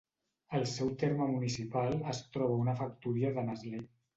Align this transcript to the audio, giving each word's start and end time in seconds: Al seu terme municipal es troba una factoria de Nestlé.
Al 0.59 0.63
seu 0.71 0.89
terme 1.03 1.27
municipal 1.33 1.99
es 2.15 2.25
troba 2.39 2.59
una 2.65 2.77
factoria 2.83 3.35
de 3.37 3.49
Nestlé. 3.51 3.87